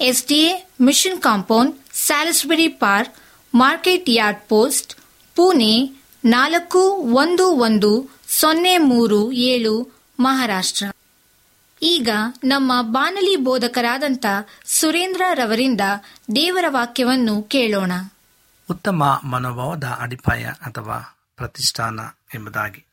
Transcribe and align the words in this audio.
SDA 0.00 0.68
mission 0.80 1.22
compound, 1.22 1.76
Salisbury 1.92 2.68
Park, 2.68 3.14
market 3.54 4.04
yard 4.08 4.40
post, 4.48 4.94
Pune 5.34 5.90
ನಾಲ್ಕು 6.24 6.78
ಒಂದು 6.98 7.48
ಒಂದು 7.48 8.10
ಸೊನ್ನೆ 8.28 8.78
ಮೂರು 8.78 9.32
ಏಳು 9.32 10.02
ಮಹಾರಾಷ್ಟ್ರ. 10.20 10.86
ಈಗ 11.82 12.08
ನಮ್ಮ 12.44 12.72
ಬಾನಲಿ 12.82 13.36
ಬೋಧಕರಾದಂಥ 13.36 14.26
ಸುರೇಂದ್ರ 14.64 15.22
ರವರಿಂದ 15.34 15.80
ದೇವರ 16.36 16.64
ವಾಕ್ಯವನ್ನು 16.68 17.42
ಕೇಳೋಣ. 17.42 17.92
ಉತ್ತಮ 18.70 19.20
ಮನೋಭಾವದ 19.24 19.84
ಅಡಿಪಾಯ 19.84 20.44
ಅಥವಾ 20.44 21.18
ಪ್ರತಿಷ್ಠಾನ 21.36 22.00
ಎಂಬುದಾಗಿ. 22.34 22.84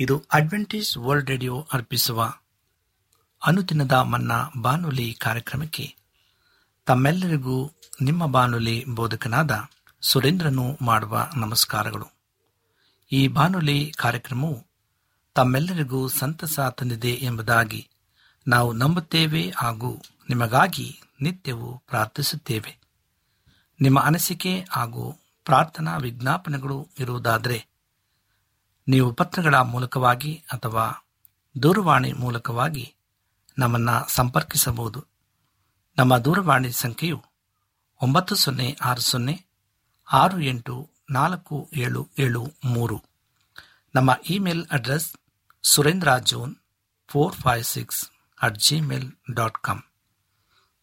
ಇದು 0.00 0.24
ಅಡ್ವೆಂಟೇಜ್ 0.32 0.98
ವರ್ಲ್ಡ್ 0.98 1.30
ರೇಡಿಯೋ 1.30 1.66
ಅರ್ಪಿಸುವ 1.72 2.34
ಅನುದಿನದ 3.46 3.92
ಮನ್ನ 3.92 4.32
ಬಾನುಲಿ 4.60 5.14
ಕಾರ್ಯಕ್ರಮಕ್ಕೆ 5.14 6.01
ತಮ್ಮೆಲ್ಲರಿಗೂ 6.84 7.72
ನಿಮ್ಮ 8.00 8.26
ಬಾನುಲಿ 8.26 8.84
ಬೋಧಕನಾದ 8.84 9.50
ಸುರೇಂದ್ರನು 10.00 10.78
ಮಾಡುವ 10.80 11.30
ನಮಸ್ಕಾರಗಳು. 11.36 12.06
ಈ 13.12 13.28
ಬಾನುಲಿ 13.28 13.92
ಕಾರ್ಯಕ್ರಮವು 13.96 14.66
ತಮ್ಮೆಲ್ಲರಿಗೂ 15.34 16.08
ಸಂತಸ 16.08 16.60
ತಂದಿದೆ 16.60 17.10
ಎಂಬುದಾಗಿ 17.10 17.88
ನಾವು 18.48 18.72
ನಂಬುತ್ತೇವೆ 18.72 19.52
ಹಾಗೂ 19.56 20.02
ನಿಮಗಾಗಿ 20.28 21.00
ನಿತ್ಯವೂ 21.20 21.78
ಪ್ರಾರ್ಥಿಸುತ್ತೇವೆ. 21.78 22.78
ನಿಮ್ಮ 23.80 24.00
ಅನಿಸಿಕೆ 24.00 24.64
ಹಾಗೂ 24.70 25.18
ಪ್ರಾರ್ಥನಾ 25.44 25.96
ವಿಜ್ಞಾಪನೆಗಳು 25.96 26.88
ಇರುವುದಾದರೆ 26.98 27.66
ನೀವು 28.88 29.12
ಪತ್ರಗಳ 29.12 29.54
ಮೂಲಕವಾಗಿ 29.54 30.44
ಅಥವಾ 30.52 31.06
ದೂರವಾಣಿ 31.62 32.12
ಮೂಲಕವಾಗಿ 32.12 32.94
ನಮ್ಮನ್ನು 33.58 34.14
ಸಂಪರ್ಕಿಸಬಹುದು. 34.14 35.11
ನಮ್ಮ 35.98 36.18
ದೂರವಾಣಿ 36.18 36.72
ಸಂಖ್ಯೆಯು 36.72 37.24
ಒಂಬತ್ತು 38.02 38.34
ಸೊನ್ನೆ 38.34 38.78
ಆರು 38.84 39.00
ಸೊನ್ನೆ 39.00 39.44
ಆರು 40.12 40.40
ಎಂಟು 40.40 40.90
ನಾಲ್ಕು 41.10 41.70
ಏಳು 41.76 42.08
ಏಳು 42.18 42.52
ಮೂರು. 42.64 43.04
ನಮ್ಮ 43.94 44.10
email 44.30 44.66
address 44.70 45.12
Surendra 45.62 46.18
John 46.18 46.56
four 47.08 47.34
five 47.34 47.64
six 47.64 48.10
at 48.42 48.58
Gmail 48.58 49.12
dot 49.34 49.58
com. 49.58 49.82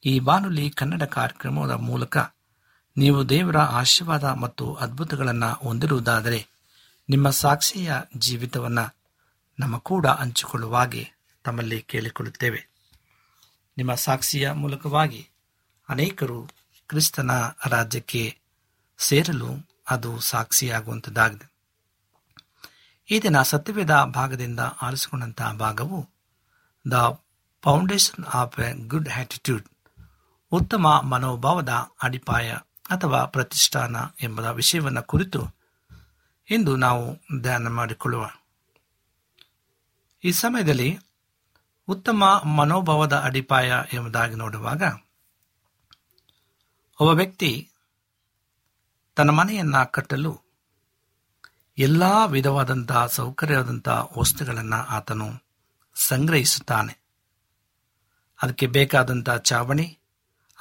ಈ 0.06 0.20
ಬಾನುಲಿ 0.20 0.70
ಕನ್ನಡ 0.70 1.04
ಕಾರ್ಯಕ್ರಮದ 1.04 1.72
ಮೂಲಕ 1.72 2.18
ನೀವು 2.98 3.30
ದೇವರ 3.30 3.58
ಆಶೀರ್ವಾದ 3.58 4.24
ಮತ್ತು 4.24 4.74
ಅದ್ಭುತಗಳನ್ನು 4.74 5.54
ಹೊಂದಿರುವುದಾದರೆ 5.54 6.48
ನಿಮ್ಮ 7.10 7.30
ಸಾಕ್ಷಿಯ 7.30 7.94
ಜೀವಿತವನ್ನು 8.18 8.96
ನಮ್ಮ 9.60 9.78
ಕೂಡ 9.78 10.08
ಹಂಚಿಕೊಳ್ಳುವಾಗೆ 10.08 11.12
ತಮ್ಮಲ್ಲಿ 11.44 11.82
ಕೇಳಿಕೊಳ್ಳುತ್ತೇವೆ. 11.82 12.69
ನಿಮ್ಮ 13.80 13.94
ಸಾಕ್ಷಿಯ 13.96 14.52
ಮೂಲಕವಾಗಿ 14.52 15.30
ಅನೇಕರು 15.90 16.40
ಕ್ರಿಸ್ತನ 16.88 17.32
ರಾಜ್ಯಕ್ಕೆ 17.66 18.38
ಸೇರಲು 18.98 19.52
ಅದು 19.90 20.20
ಸಾಕ್ಷಿಯಾಗುವಂಥದ್ದಾಗಿದೆ 20.20 21.46
ಈ 23.10 23.20
ದಿನ 23.20 23.42
ಸತ್ಯವೇದ 23.42 23.92
ಭಾಗದಿಂದ 23.92 24.60
ಆರಿಸಿಕೊಂಡಂತಹ 24.60 25.54
ಭಾಗವು 25.54 26.10
the 26.92 27.20
foundation 27.64 28.26
of 28.34 28.60
a 28.60 28.88
good 28.88 29.10
attitude, 29.10 29.66
ಉತ್ತಮ 30.52 30.88
ಮನೋಭಾವದ 30.88 31.70
ಅಡಿಪಾಯ 32.04 32.50
ಅಥವಾ 32.90 33.26
ಪ್ರತಿಷ್ಠಾನ 33.26 33.96
ಎಂಬ 34.22 34.40
ವಿಷಯವನ್ನು 34.40 35.04
ಕುರಿತು 35.04 35.42
ಇಂದು 36.50 36.76
ನಾವು 36.76 37.06
ಧ್ಯಾನ 37.42 37.68
ಮಾಡಿಕೊಳ್ಳುವ. 37.68 38.30
ಈ 40.24 40.32
ಸಮಯದಲ್ಲಿ 40.32 41.00
ಉತ್ತಮ 41.90 42.42
ಮನೋಭಾವದ 42.46 43.16
ಅಡಿಪಾಯ 43.18 43.74
ಎಂಬುದಾಗಿ 43.94 44.36
ನೋಡುವಾಗ, 44.36 44.84
ಒಬ್ಬ 47.00 47.18
ವ್ಯಕ್ತಿ 47.18 47.72
ತನ್ನ 49.16 49.30
ಮನೆಯನ್ನ 49.30 49.84
ಕಟ್ಟಲು 49.84 50.42
ಎಲ್ಲ 51.78 52.04
ವಿಧವಾದಂತಹ 52.28 53.08
ಸೌಕರ್ಯವಾದಂತಹ 53.08 54.08
ವಸ್ತುಗಳನ್ನು 54.18 54.76
ಆತನು 54.76 55.28
ಸಂಗ್ರಹಿಸುತ್ತಾನೆ. 55.96 57.00
ಅದಕ್ಕೆ 58.44 58.68
ಬೇಕಾದಂಥ 58.68 59.30
ಚಾವಣಿ, 59.30 59.98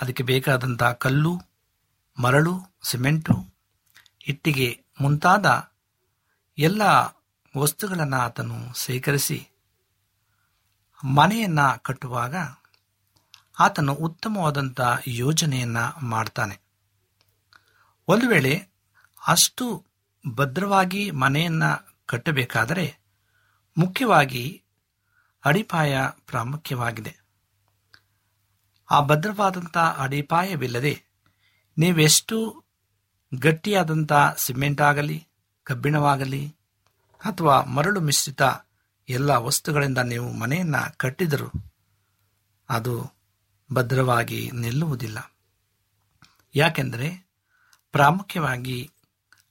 ಅದಕ್ಕೆ 0.00 0.22
ಬೇಕಾದಂಥ 0.22 0.82
ಕಲ್ಲು, 0.82 1.38
ಮರಳು, 2.22 2.78
ಸಿಮೆಂಟು, 2.82 3.34
ಇಟ್ಟಿಗೆ 4.26 4.84
ಮುಂತಾದ 5.00 5.46
ಎಲ್ಲ 6.58 6.82
ವಸ್ತುಗಳನ್ನು 7.58 8.16
ಆತನು 8.16 8.74
ಸೇಕರಿಸಿ 8.74 9.48
ಮನೆಯನ್ನ 11.04 11.60
ಕಟ್ಟುವಾಗ 11.82 12.34
ಆತನು 13.58 13.94
ಉತ್ತಮವಾದಂಥ 13.94 14.80
ಯೋಜನೆಯನ್ನ 15.06 15.76
ಮಾಡ್ತಾನೆ. 16.02 16.60
ಒಂದು 18.08 18.28
ವೇಳೆ 18.28 18.68
ಅಷ್ಟು 19.26 19.86
ಭದ್ರವಾಗಿ 20.34 21.10
ಮನೆಯನ್ನ 21.10 21.62
ಕಟ್ಟಬೇಕಾದರೆ 22.06 22.98
ಮುಖ್ಯವಾಗಿ 23.78 24.62
ಅಡಿಪಾಯ 25.44 25.98
ಪ್ರಾಮುಖ್ಯವಾಗಿದೆ. 26.26 27.16
ಆ 28.90 29.00
ಭದ್ರವಾದಂಥ 29.00 29.78
ಅಡಿಪಾಯವಿಲ್ಲದೆ 29.78 31.04
ನೀವೆಷ್ಟು 31.78 32.64
ಗಟ್ಟಿಯಾದಂಥ 33.38 34.12
ಸಿಮೆಂಟ್ 34.36 34.80
ಆಗಲಿ, 34.80 35.26
ಕಬ್ಬಿಣವಾಗಲಿ 35.64 36.56
ಅಥವಾ 37.24 37.62
ಮರಳು 37.62 38.00
ಮಿಶ್ರಿತ 38.00 38.42
ಎಲ್ಲ 39.08 39.30
ವಸ್ತುಗಳಿಂದ 39.30 39.98
ನೀವು 39.98 40.32
ಮನೆಯನ್ನು 40.32 40.96
ಕಟ್ಟಿದರೂ 40.96 41.50
ಅದು 42.68 43.10
ಭದ್ರವಾಗಿ 43.72 44.50
ನಿಲ್ಲುವುದಿಲ್ಲ. 44.50 45.32
ಯಾಕೆಂದರೆ 46.54 47.28
ಪ್ರಾಮುಖ್ಯವಾಗಿ 47.92 48.90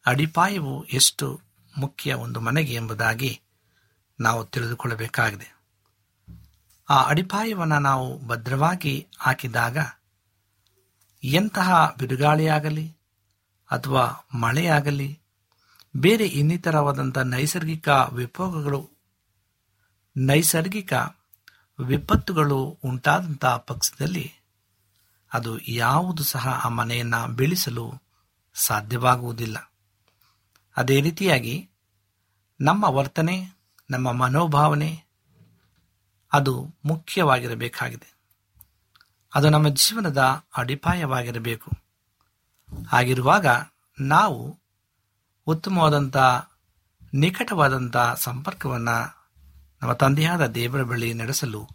ಅಡಿಪಾಯವು 0.05 0.83
ಎಷ್ಟು 0.83 1.41
ಮುಖ್ಯ 1.77 2.13
ಒಂದು 2.13 2.41
ಮನೆಗೆ 2.41 2.73
ಎಂಬುದಾಗಿ 2.73 3.41
ನಾವು 4.19 4.45
ತಿಳಿದುಕೊಳ್ಳಬೇಕಾಗಿದೆ. 4.45 5.57
ಆ 6.89 7.03
ಅಡಿಪಾಯವನ್ನು 7.03 7.79
ನಾವು 7.79 8.27
ಭದ್ರವಾಗಿ 8.27 9.07
ಹಾಕಿದಾಗ 9.17 9.77
ಎಂತಹ 11.23 11.95
ಬಿರುಗಾಳಿಯಾಗಲಿ 11.99 12.97
ಅಥವಾ 13.71 14.27
ಮಳೆಯಾಗಲಿ, 14.37 15.19
ಬೇರೆ 15.97 16.27
ಇನ್ನಿತರವಾದಂಥ 16.27 17.17
ನೈಸರ್ಗಿಕ 17.17 17.89
ವಿಪೋಗಗಳು 17.89 18.96
ನೈಸರ್ಗಿಕ 20.17 20.93
ವಿಪತ್ತುಗಳು 21.79 22.79
ಉಂಟಾದಂತಹ 22.83 23.57
ಪಕ್ಷದಲ್ಲಿ 23.57 24.33
ಅದು 25.33 25.59
ಯಾವುದು 25.59 26.24
ಸಹ 26.24 26.47
ಆ 26.65 26.69
ಮನೆಯನ್ನು 26.69 27.27
ಬೆಳೆಸಲು 27.27 27.93
ಸಾಧ್ಯವಾಗುವುದಿಲ್ಲ. 28.53 29.71
ಅದೇ 30.77 31.01
ರೀತಿಯಾಗಿ 31.01 31.69
ನಮ್ಮ 32.62 32.83
ವರ್ತನೆ, 32.83 33.57
ನಮ್ಮ 33.89 34.12
ಮನೋಭಾವನೆ 34.12 35.03
ಅದು 36.33 36.75
ಮುಖ್ಯವಾಗಿರಬೇಕಾಗಿದೆ. 36.86 38.17
ಅದು 39.36 39.50
ನಮ್ಮ 39.50 39.67
ಜೀವನದ 39.67 40.43
ಅಡಿಪಾಯವಾಗಿರಬೇಕು. 40.57 41.71
ಹಾಗಿರುವಾಗ 42.88 43.45
ನಾವು 44.00 44.59
ಉತ್ತಮವಾದಂಥ 45.47 46.17
ನಿಕಟವಾದಂಥ 47.13 47.97
ಸಂಪರ್ಕವನ್ನು 48.15 49.16
ನಮ್ಮ 49.81 49.93
ತಂದೆಯಾದ 49.93 50.48
ದೇವರ 50.48 50.84
ಬಳಿ 50.84 51.13
ನಡೆಸಲು 51.13 51.67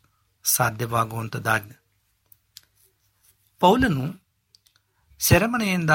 ಸಾಧ್ಯವಾಗುವಂಥದ್ದಾಗಿದೆ 0.44 1.82
ಪೌಲನು 3.60 4.14
ಸೆರೆಮನೆಯಿಂದ 5.18 5.90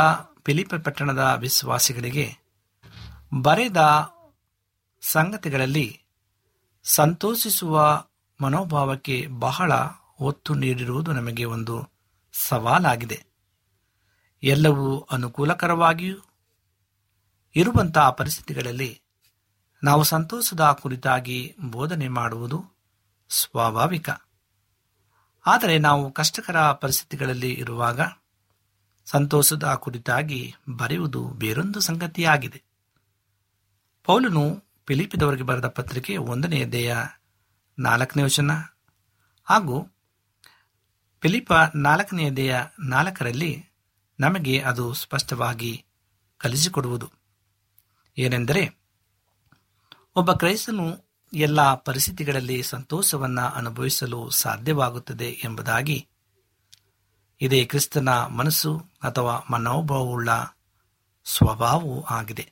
ಫಿಲಿಪ 0.46 0.76
ಪಟ್ಟಣದ 0.76 1.38
ವಿಶ್ವಾಸಿಗಳಿಗೆ 1.40 2.38
ಬರೆದ 3.42 3.78
ಸಂಗತಿಗಳಲ್ಲಿ 5.02 6.02
ಸಂತೋಷಿಸುವ 6.84 8.06
ಮನೋಭಾವಕ್ಕೆ 8.42 9.28
ಬಹಳ 9.28 9.72
ಒತ್ತು 10.20 10.54
ನೀಡಿರುವುದು 10.54 11.12
ನಮಗೆ 11.12 11.46
ಒಂದು 11.46 11.92
ಸವಾಲಾಗಿದೆ. 12.34 13.26
ಎಲ್ಲವೂ 14.44 15.00
ಅನುಕೂಲಕರವಾಗಿಯೂ 15.00 16.18
ಇರುವಂತಹ 17.56 18.10
ಪರಿಸ್ಥಿತಿಗಳಲ್ಲಿ 18.10 19.02
ನಾವು 19.88 20.04
ಸಂತೋಷದ 20.04 20.78
ಕುರಿತಾಗಿ 20.82 21.56
ಬೋಧನೆ 21.72 22.08
ಮಾಡುವುದು 22.08 22.66
ಸ್ವಾಭಾವಿಕ. 23.30 24.10
ಆದರೆ 25.46 25.78
ನಾವು 25.78 26.12
ಕಷ್ಟಕರ 26.12 26.72
ಪರಿಸ್ಥಿತಿಗಳಲ್ಲಿ 26.72 27.54
ಇರುವಾಗ 27.54 28.00
ಸಂತೋಷದ 29.06 29.74
ಕುರಿತಾಗಿ 29.74 30.56
ಬರೆಯುವುದು 30.78 31.28
ಬೇರೊಂದು 31.28 31.80
ಸಂಗತಿಯಾಗಿದೆ. 31.80 32.64
ಪೌಲನು 34.04 34.64
ಫಿಲಿಪಿದವರಿಗೆ 34.88 35.44
ಬರೆದ 35.44 35.68
ಪತ್ರಿಕೆ 35.68 36.18
ಒಂದನೆಯ 36.18 36.66
ದೇಹ 36.66 36.98
ನಾಲ್ಕನೇ 37.80 38.24
ವಚನ 38.24 38.52
ಹಾಗೂ 39.44 39.92
ಫಿಲಿಪ 41.22 41.54
ನಾಲ್ಕನೆಯ 41.76 42.32
ದೇಹ 42.32 42.56
ನಾಲ್ಕರಲ್ಲಿ 42.80 43.66
ನಮಗೆ 44.20 44.60
ಅದು 44.60 44.94
ಸ್ಪಷ್ಟವಾಗಿ 44.94 45.86
ಕಲಿಸಿಕೊಡುವುದು. 46.38 47.12
ಏನೆಂದರೆ 48.18 48.87
ಒಬ್ಬ 50.18 50.32
ಕ್ರೈಸ್ತನು 50.32 50.86
ಎಲ್ಲ 51.34 51.74
ಪರಿಸ್ಥಿತಿಗಳಲ್ಲಿ 51.74 52.64
ಸಂತೋಷವನ್ನು 52.64 53.44
ಅನುಭವಿಸಲು 53.56 54.30
ಸಾಧ್ಯವಾಗುತ್ತದೆ 54.30 55.28
ಎಂಬುದಾಗಿ. 55.44 56.08
ಇದೇ 57.42 57.66
ಕ್ರಿಸ್ತನ 57.66 58.10
ಮನಸ್ಸು 58.10 58.78
ಅಥವಾ 59.04 59.46
ಮನೋಭಾವವುಳ್ಳ 59.52 60.30
ಸ್ವಭಾವವೂ 61.26 62.02
ಆಗಿದೆ. 62.02 62.46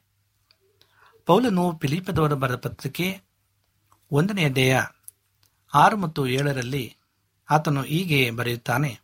ಪೌಲನು 1.25 1.79
ಫಿಲಿಪದವರ 1.81 2.33
ಬರೆದ 2.33 2.55
ಪತ್ರಿಕೆ 2.55 3.21
ಒಂದನೆಯ 4.11 4.49
ದೇಹ 4.49 4.75
ಆರು 5.73 5.97
ಮತ್ತು 5.97 6.27
ಏಳರಲ್ಲಿ 6.27 6.95
ಆತನು 7.49 7.83
ಹೀಗೆ 7.83 8.31
ಬರೆಯುತ್ತಾನೆ, 8.31 8.99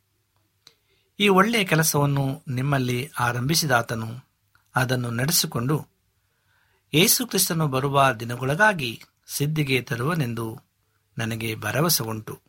ಈ 1.20 1.27
ಒಳ್ಳೆಯ 1.27 1.63
ಕೆಲಸವನ್ನು 1.63 2.44
ನಿಮ್ಮಲ್ಲಿ 2.48 3.10
ಆರಂಭಿಸಿದ 3.20 3.72
ಆತನು 3.72 4.12
ಅದನ್ನು 4.75 5.12
ನಡೆಸಿಕೊಂಡು 5.12 5.90
ಯೇಸು 6.93 7.27
ಕ್ರಿಸ್ತನು 7.27 7.67
ಬರುವ 7.67 8.12
ದಿನಗಳಗಾಗಿ 8.12 9.03
ಸಿದ್ಧಿಗೆ 9.27 9.81
ತರುವನೆಂದು 9.81 10.62
ನನಗೆ 11.17 11.55
ಭರವಸೆ 11.55 12.03
ಉಂಟು. 12.03 12.39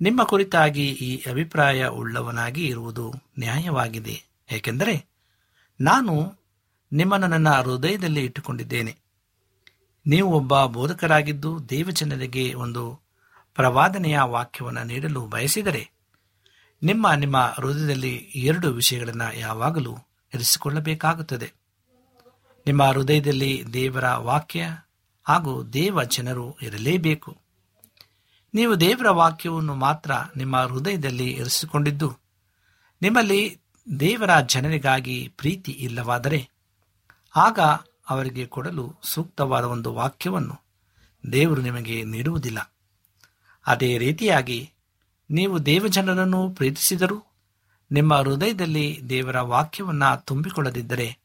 ನಿಮ್ಮ 0.00 0.24
ಕುರಿತಾಗಿ 0.24 0.88
ಈ 0.88 1.30
ಅಭಿಪ್ರಾಯ 1.30 1.86
ಉಳ್ಳವನಾಗಿ 1.86 2.66
ಇರುವುದು 2.66 3.12
ನ್ಯಾಯವಾಗಿದೆ. 3.38 4.22
ಏಕೆಂದರೆ 4.52 5.04
ನಾನು 5.80 6.34
ನಿಮ್ಮನ್ನು 6.92 7.26
ನನ್ನ 7.26 7.48
ಹೃದಯದಲ್ಲಿ 7.48 8.24
ಇಟ್ಟುಕೊಂಡಿದ್ದೇನೆ. 8.24 8.96
ನೀವು 10.06 10.32
ಒಬ್ಬ 10.32 10.64
ಬೋಧಕರಾಗಿದ್ದು 10.64 11.68
ದೇವಜನರಿಗೆ 11.68 12.54
ಒಂದು 12.54 13.00
ಪ್ರವಾದನೆಯ 13.54 14.20
ವಾಕ್ಯವನ್ನು 14.20 14.84
ನೀಡಲು 14.84 15.20
ಬಯಸಿದರೆ 15.26 15.90
ನಿಮ್ಮ 16.82 17.12
ನಿಮ್ಮ 17.12 17.36
ಹೃದಯದಲ್ಲಿ 17.38 18.14
ಎರಡು 18.34 18.70
ವಿಷಯಗಳನ್ನು 18.70 19.38
ಯಾವಾಗಲೂ 19.38 19.96
ಇರಿಸಿಕೊಳ್ಳಬೇಕಾಗುತ್ತದೆ. 20.34 21.67
ನಿಮ್ಮ 22.66 22.82
ಹೃದಯದಲ್ಲಿ 22.82 23.64
ದೇವರ 23.72 24.14
ವಾಕ್ಯ 24.14 24.84
ಹಾಗೂ 25.26 25.64
ದೇವ 25.64 26.02
ಜನರು 26.02 26.56
ಇರಲೇಬೇಕು. 26.62 27.36
ನೀವು 28.54 28.80
ದೇವರ 28.80 29.10
ವಾಕ್ಯವನ್ನು 29.10 29.74
ಮಾತ್ರ 29.74 30.10
ನಿಮ್ಮ 30.36 30.56
ಹೃದಯದಲ್ಲಿ 30.56 31.30
ಇರಿಸಿಕೊಂಡಿದ್ದು, 31.30 32.18
ನಿಮ್ಮಲ್ಲಿ 33.02 33.58
ದೇವರ 34.00 34.40
ಜನರಿಗಾಗಿ 34.40 35.28
ಪ್ರೀತಿ 35.36 35.72
ಇಲ್ಲವಾದರೆ 35.72 36.50
ಆಗ 37.36 37.60
ಅವರಿಗೆ 38.08 38.46
ಕೊಡಲು 38.46 38.96
ಸೂಕ್ತವಾದ 39.02 39.64
ಒಂದು 39.64 39.94
ವಾಕ್ಯವನ್ನು 39.94 40.64
ದೇವರು 41.32 41.62
ನಿಮಗೆ 41.62 42.04
ನೀಡುವುದಿಲ್ಲ. 42.04 42.72
ಅದೇ 43.66 43.98
ರೀತಿಯಾಗಿ 43.98 44.72
ನೀವು 45.30 45.66
ದೇವಜನರನ್ನು 45.66 46.50
ಪ್ರೀತಿಸಿದರೂ 46.50 47.24
ನಿಮ್ಮ 47.92 48.14
ಹೃದಯದಲ್ಲಿ 48.14 49.00
ದೇವರ 49.08 49.40
ವಾಕ್ಯವನ್ನು 49.40 50.24
ತುಂಬಿಕೊಳ್ಳದಿದ್ದರೆ 50.24 51.17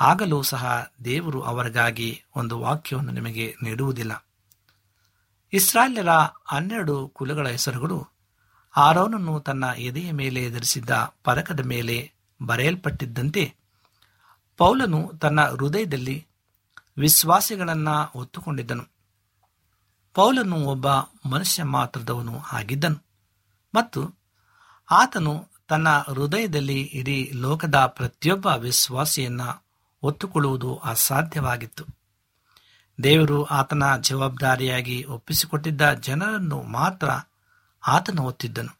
ಆಗಲೂ 0.00 0.42
ಸಹ 0.42 0.92
ದೇವರು 1.04 1.42
ಅವರಿಗಾಗಿ 1.42 2.22
ಒಂದು 2.36 2.60
ವಾಕ್ಯವನ್ನು 2.60 3.12
ನಿಮಗೆ 3.12 3.56
ನೀಡುವುದಿಲ್ಲ. 3.62 4.24
ಇಸ್ರಾಯೇಲರ 5.52 6.08
ಹನ್ನೆರಡು 6.44 7.08
ಕುಲಗಳ 7.08 7.48
ಹೆಸರುಗಳು 7.48 8.08
ಆರೋನನ್ನು 8.76 9.40
ತನ್ನ 9.40 9.64
ಎದೆಯ 9.64 10.12
ಮೇಲೆ 10.12 10.44
ಎದುರಿಸಿದ್ದ 10.44 10.90
ಪದಕದ 11.24 11.60
ಮೇಲೆ 11.64 12.12
ಬರೆಯಲ್ಪಟ್ಟಿದ್ದಂತೆ 12.42 13.54
ಪೌಲನು 14.56 15.12
ತನ್ನ 15.20 15.40
ಹೃದಯದಲ್ಲಿ 15.40 16.26
ವಿಶ್ವಾಸಿಗಳನ್ನು 16.96 18.18
ಒತ್ತುಕೊಂಡಿದ್ದನು 18.18 18.84
ಪೌಲನು 20.14 20.56
ಒಬ್ಬ 20.56 20.88
ಮನುಷ್ಯ 21.28 21.62
ಮಾತ್ರದವನು 21.62 22.40
ಆಗಿದ್ದನು 22.52 23.02
ಮತ್ತು 23.74 24.16
ಆತನು 24.90 25.48
ತನ್ನ 25.68 25.88
ಹೃದಯದಲ್ಲಿ 25.88 26.82
ಇಡೀ 26.82 27.30
ಲೋಕದ 27.34 27.74
ಪ್ರತಿಯೊಬ್ಬ 27.86 28.46
ವಿಶ್ವಾಸಿಯನ್ನ 28.46 29.40
ಒತ್ತುಕೊಳ್ಳುವುದು 30.02 30.76
ಅಸಾಧ್ಯವಾಗಿತ್ತು. 30.76 31.84
ದೇವರು 33.02 33.44
ಆತನ 33.44 33.96
ಜವಾಬ್ದಾರಿಯಾಗಿ 34.00 35.04
ಒಪ್ಪಿಸಿಕೊಟ್ಟಿದ್ದ 35.04 35.92
ಜನರನ್ನು 35.92 36.62
ಮಾತ್ರ 36.62 37.10
ಆತನು 37.86 38.22
ಒತ್ತಿದ್ದನು. 38.22 38.78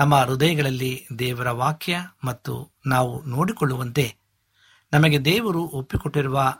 ನಮ್ಮ 0.00 0.14
ಹೃದಯಗಳಲ್ಲಿ 0.14 1.06
ದೇವರ 1.18 1.50
ವಾಕ್ಯ 1.50 1.98
ಮತ್ತು 2.24 2.70
ನಾವು 2.86 3.24
ನೋಡಿಕೊಳ್ಳುವಂತೆ 3.24 4.16
ನಮಗೆ 4.92 5.24
ದೇವರು 5.24 5.62
ಒಪ್ಪಿಕೊಟ್ಟಿರುವ 5.62 6.54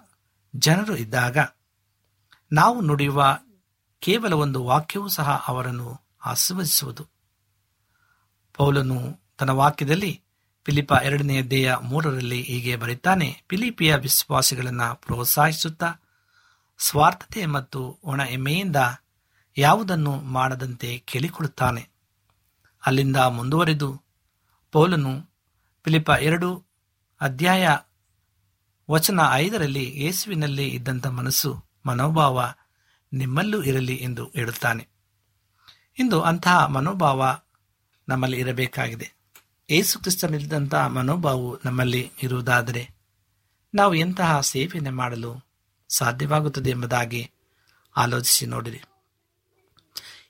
ಜನರು 0.57 0.97
ಇದ್ದಾಗ 0.97 1.37
ನಾವು 2.53 2.81
ನುಡಿಯುವ 2.81 3.39
ಕೇವಲ 3.99 4.33
ಒಂದು 4.33 4.65
ವಾಕ್ಯವೂ 4.65 5.09
ಸಹ 5.09 5.45
ಅವರನ್ನು 5.49 6.01
ಆಶೀರ್ವದಿಸುವುದು. 6.25 7.07
ಪೌಲನು 8.55 9.21
ತನ್ನ 9.39 9.51
ವಾಕ್ಯದಲ್ಲಿ 9.51 10.23
ಫಿಲಿಪ 10.65 10.93
ಎರಡನೇ 11.03 11.39
ಅಧ್ಯಾಯ 11.39 11.77
ಮೂರರಲ್ಲಿ 11.77 12.43
ಹೀಗೆ 12.43 12.77
ಬರೀತಾನೆ, 12.77 13.43
ಫಿಲಿಪಿಯ 13.49 13.97
ವಿಶ್ವಾಸಿಗಳನ್ನು 13.97 15.01
ಪ್ರೋತ್ಸಾಹಿಸುತ್ತಾ, 15.01 15.95
ಸ್ವಾರ್ಥತೆ 16.79 17.47
ಮತ್ತು 17.47 17.99
ಒಣ 18.05 18.23
ಹೆಮ್ಮೆಯಿಂದ 18.23 18.77
ಯಾವುದನ್ನು 19.57 20.21
ಮಾಡದಂತೆ 20.21 20.99
ಕೇಳಿಕೊಳ್ಳುತ್ತಾನೆ. 20.99 21.89
ಅಲ್ಲಿಂದ 22.87 23.17
ಮುಂದುವರೆದು 23.17 24.03
ಪೌಲನು 24.73 25.31
ಫಿಲಿಪ 25.85 26.11
ಎರಡು 26.11 26.67
ಅಧ್ಯಾಯ 27.21 27.69
ವಚನ 28.91 29.21
ಐದರಲ್ಲಿ 29.33 30.01
ಯೇಸುವಿನಲ್ಲಿ 30.01 30.69
ಇದ್ದಂಥ 30.69 31.07
ಮನಸ್ಸು, 31.07 31.65
ಮನೋಭಾವ 31.87 32.53
ನಿಮ್ಮಲ್ಲೂ 33.13 33.63
ಇರಲಿ 33.63 33.95
ಎಂದು 33.95 34.33
ಹೇಳುತ್ತಾನೆ. 34.37 34.89
ಇಂದು 35.99 36.21
ಅಂತಹ 36.21 36.67
ಮನೋಭಾವ 36.67 37.37
ನಮ್ಮಲ್ಲಿ 38.09 38.39
ಇರಬೇಕಾಗಿದೆ. 38.39 39.18
ಏಸು 39.71 39.99
ಕ್ರಿಸ್ತನಿದ್ದಂತಹ 39.99 40.87
ಮನೋಭಾವವು 40.87 41.59
ನಮ್ಮಲ್ಲಿ 41.65 42.13
ಇರುವುದಾದರೆ 42.23 42.91
ನಾವು 43.75 43.95
ಎಂತಹ 43.95 44.41
ಸೇವೆಯನ್ನು 44.41 44.91
ಮಾಡಲು 44.91 45.47
ಸಾಧ್ಯವಾಗುತ್ತದೆ 45.89 46.71
ಎಂಬುದಾಗಿ 46.71 47.31
ಆಲೋಚಿಸಿ 47.97 48.47
ನೋಡಿರಿ. 48.47 48.83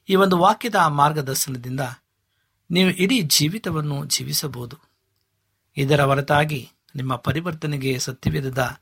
ಈ 0.09 0.15
ಒಂದು 0.15 0.39
ವಾಕ್ಯದ 0.39 0.75
ಮಾರ್ಗದರ್ಶನದಿಂದ 0.75 1.81
ನೀವು 2.71 2.91
ಇಡೀ 2.91 3.23
ಜೀವಿತವನ್ನು 3.23 4.05
ಜೀವಿಸಬಹುದು. 4.05 4.77
ಇದರ 5.77 6.05
ಹೊರತಾಗಿ 6.05 6.71
ನಿಮ್ಮ 6.95 7.17
ಪರಿವರ್ತನೆಗೆ 7.17 7.99
ಸತ್ಯವಿರದ 7.99 8.81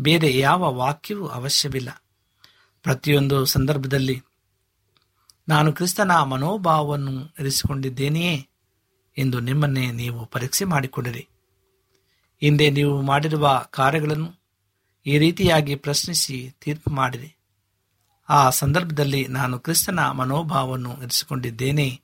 ಬೇರೆ 0.00 0.38
ಯಾವ 0.38 0.74
ವಾಕ್ಯವೂ 0.74 1.26
ಅವಶ್ಯವಿಲ್ಲ. 1.26 2.02
ಪ್ರತಿಯೊಂದು 2.82 3.44
ಸಂದರ್ಭದಲ್ಲಿ 3.44 4.22
ನಾನು 5.48 5.72
ಕ್ರಿಸ್ತನ 5.72 6.22
ಮನೋಭಾವವನ್ನು 6.22 7.34
ಇರಿಸಿಕೊಂಡಿದ್ದೇನೆಯೇ 7.38 8.48
ಎಂದು 9.18 9.40
ನಿಮ್ಮನ್ನೇ 9.40 9.92
ನೀವು 9.92 10.26
ಪರೀಕ್ಷೆ 10.26 10.64
ಮಾಡಿಕೊಂಡಿರಿ 10.64 11.28
ಹಿಂದೆ 12.40 12.70
ನೀವು 12.70 13.02
ಮಾಡಿರುವ 13.02 13.66
ಕಾರ್ಯಗಳನ್ನು 13.70 14.42
ಈ 15.06 15.18
ರೀತಿಯಾಗಿ 15.18 15.74
ಪ್ರಶ್ನಿಸಿ 15.74 16.54
ತೀರ್ಪು 16.60 16.90
ಮಾಡಿರಿ. 16.90 17.34
ಆ 18.28 18.50
ಸಂದರ್ಭದಲ್ಲಿ 18.50 19.28
ನಾನು 19.28 19.58
ಕ್ರಿಸ್ತನ 19.58 20.10
ಮನೋಭಾವವನ್ನು 20.10 21.02
ಇರಿಸಿಕೊಂಡಿದ್ದೇನೆ 21.02 22.00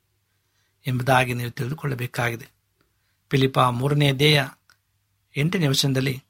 ಎಂಬುದಾಗಿ 0.87 1.35
ನೀವು 1.35 1.51
ತಿಳಿದುಕೊಳ್ಳಬೇಕಾಗಿದೆ. 1.51 2.49
ಪಿಲಿಪ 3.29 3.59
ಮೂರನೇ 3.59 4.13
ದೇಹ 4.13 4.49
ಎಂಟನೇ 5.37 5.67
ವಚನದಲ್ಲಿ, 5.67 6.23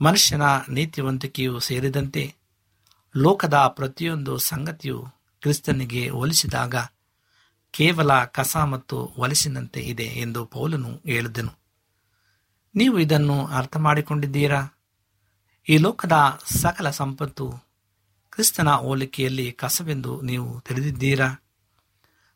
ಮನುಷ್ಯನ 0.00 0.42
ನೀತಿವಂತಿಕೆಯು 0.68 1.58
ಸೇರಿದಂತೆ 1.58 2.34
ಲೋಕದ 3.16 3.54
ಪ್ರತಿಯೊಂದು 3.54 4.38
ಸಂಗತಿಯು 4.38 5.06
ಕ್ರಿಸ್ತನಿಗೆ 5.40 6.08
ಹೋಲಿಸಿದಾಗ 6.08 6.74
ಕೇವಲ 7.70 8.24
ಕಸ 8.24 8.56
ಮತ್ತು 8.56 9.14
ವಲಸಿನಂತೆ 9.18 9.80
ಇದೆ 9.80 10.04
ಎಂದು 10.04 10.44
ಪೌಲನು 10.44 11.00
ಹೇಳಿದನು. 11.06 11.52
ನೀವು 12.74 12.98
ಇದನ್ನು 12.98 13.46
ಅರ್ಥ 13.46 13.76
ಮಾಡಿಕೊಂಡಿದ್ದೀರಾ 13.76 14.78
ಈ 15.68 15.76
ಲೋಕದ 15.76 16.40
ಸಕಲ 16.60 16.90
ಸಂಪತ್ತು 16.90 17.50
ಕ್ರಿಸ್ತನ 18.30 18.68
ಹೋಲಿಕೆಯಲ್ಲಿ 18.68 19.52
ಕಸವೆಂದು 19.52 20.20
ನೀವು 20.20 20.60
ತಿಳಿದಿದ್ದೀರಾ? 20.60 21.44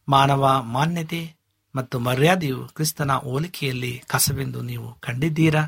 ಮಾನವ 0.08 0.62
ಮಾನ್ಯತೆ 0.62 1.36
ಮತ್ತು 1.76 1.98
ಮರ್ಯಾದೆಯು 1.98 2.68
ಕ್ರಿಸ್ತನ 2.68 3.12
ಹೋಲಿಕೆಯಲ್ಲಿ 3.12 4.02
ಕಸವೆಂದು 4.06 4.62
ನೀವು 4.62 4.94
ಕಂಡಿದ್ದೀರಾ? 4.94 5.64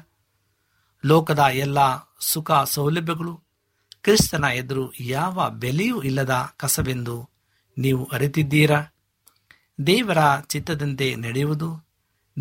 ಲೋಕದ 1.05 1.39
ಎಲ್ಲ 1.39 1.79
ಸುಖ 2.21 2.51
ಸೌಲಭ್ಯಗಳು 2.53 3.41
ಕ್ರಿಸ್ತನ 4.03 4.45
ಎದುರು 4.45 4.93
ಯಾವ 5.01 5.51
ಬೆಲೆಯೂ 5.51 6.03
ಇಲ್ಲದ 6.03 6.55
ಕಸವೆಂದು 6.57 7.31
ನೀವು 7.79 8.05
ಅರಿತಿದ್ದೀರಾ? 8.05 8.96
ದೇವರ 9.87 10.18
ಚಿತ್ತದಂತೆ 10.40 11.16
ನಡೆಯುವುದು, 11.16 11.88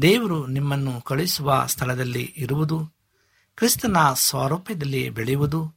ದೇವರು 0.01 0.47
ನಿಮ್ಮನ್ನು 0.47 1.01
ಕಳುಹಿಸುವ 1.01 1.63
ಸ್ಥಳದಲ್ಲಿ 1.65 2.33
ಇರುವುದು, 2.37 2.89
ಕ್ರಿಸ್ತನ 3.55 3.97
ಸ್ವಾರೂಪ್ಯದಲ್ಲಿ 4.13 5.09
ಬೆಳೆಯುವುದು 5.09 5.73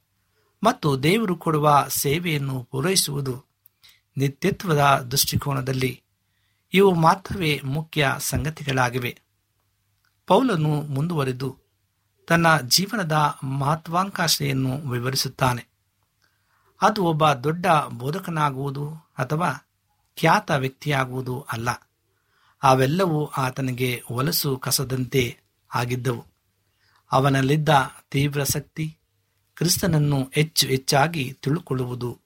ಮತ್ತು 0.62 1.02
ದೇವರು 1.02 1.36
ಕೊಡುವ 1.36 1.84
ಸೇವೆಯನ್ನು 1.88 2.62
ಪೂರೈಸುವುದು 2.62 3.44
ನಿತ್ಯತ್ವದ 4.16 5.08
ದೃಷ್ಟಿಕೋನದಲ್ಲಿ 5.10 6.02
ಇವು 6.72 6.94
ಮಾತ್ರವೇ 6.94 7.60
ಮುಖ್ಯ 7.64 8.14
ಸಂಗತಿಗಳಾಗಿವೆ. 8.18 9.20
ಪೌಲನು 10.26 10.82
ಮುಂದುವರೆದು 10.82 11.58
ತನ್ನ 12.26 12.58
ಜೀವನದ 12.58 13.38
ಮಹತ್ವಾಕಾಂಕ್ಷೆಯನ್ನು 13.42 14.76
ವಿವರಿಸುತ್ತಾನೆ. 14.76 15.66
ಅದು 16.82 17.04
ಒಬ್ಬ 17.04 17.32
ದೊಡ್ಡ 17.32 17.66
ಬೋಧಕನಾಗುವುದು 17.90 18.90
ಅಥವಾ 19.18 19.67
ಖ್ಯಾತ 20.18 20.50
ವ್ಯಕ್ತಿಯಾಗುವುದು 20.50 21.40
ಅಲ್ಲ. 21.40 21.68
ಅವೆಲ್ಲವೂ 22.62 23.26
ಆತನಿಗೆ 23.26 24.02
ಹೊಲಸು 24.06 24.56
ಕಸದಂತೆ 24.56 25.38
ಆಗಿದ್ದವು. 25.74 26.26
ಅವನಲ್ಲಿದ್ದ 27.12 27.68
ತೀವ್ರ 28.10 28.44
ಶಕ್ತಿ 28.44 28.98
ಕ್ರಿಸ್ತನನ್ನು 29.56 30.30
ಹೆಚ್ಚು 30.34 30.66
ಹೆಚ್ಚಾಗಿ 30.66 31.32
ತಿಳುಕೊಳ್ಳುವುದು. 31.42 32.18